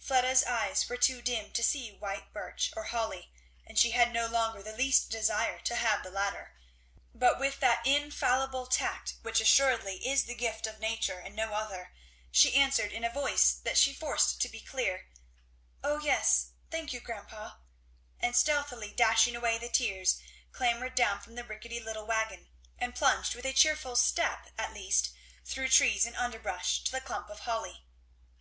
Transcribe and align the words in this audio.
Fleda's 0.00 0.42
eyes 0.42 0.88
were 0.88 0.96
too 0.96 1.22
dim 1.22 1.52
to 1.52 1.62
see 1.62 1.92
white 1.92 2.32
birch 2.32 2.72
or 2.74 2.82
holly, 2.82 3.30
and 3.64 3.78
she 3.78 3.92
had 3.92 4.12
no 4.12 4.26
longer 4.26 4.60
the 4.60 4.76
least 4.76 5.08
desire 5.08 5.60
to 5.60 5.76
have 5.76 6.02
the 6.02 6.10
latter; 6.10 6.56
but 7.14 7.38
with 7.38 7.60
that 7.60 7.86
infallible 7.86 8.66
tact 8.66 9.14
which 9.22 9.40
assuredly 9.40 9.98
is 10.04 10.24
the 10.24 10.34
gift 10.34 10.66
of 10.66 10.80
nature 10.80 11.20
and 11.20 11.36
no 11.36 11.54
other, 11.54 11.92
she 12.32 12.56
answered, 12.56 12.90
in 12.92 13.04
a 13.04 13.08
voice 13.08 13.52
that 13.52 13.78
she 13.78 13.94
forced 13.94 14.40
to 14.40 14.48
be 14.48 14.58
clear, 14.58 15.06
"O 15.84 16.00
yes, 16.00 16.48
thank 16.72 16.92
you, 16.92 16.98
grandpa;" 16.98 17.58
and 18.18 18.34
stealthily 18.34 18.90
dashing 18.90 19.36
away 19.36 19.58
the 19.58 19.68
tears 19.68 20.18
clambered 20.50 20.96
down 20.96 21.20
from 21.20 21.36
the 21.36 21.44
rickety 21.44 21.78
little 21.78 22.04
wagon 22.04 22.48
and 22.78 22.96
plunged 22.96 23.36
with 23.36 23.46
a 23.46 23.52
cheerful 23.52 23.94
step 23.94 24.48
at 24.58 24.74
least 24.74 25.12
through 25.44 25.68
trees 25.68 26.04
and 26.04 26.16
underbrush 26.16 26.82
to 26.82 26.90
the 26.90 27.00
clump 27.00 27.30
of 27.30 27.38
holly. 27.46 27.84